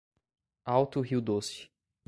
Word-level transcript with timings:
Alto 0.65 0.99
Rio 1.01 1.21
Doce 1.21 1.69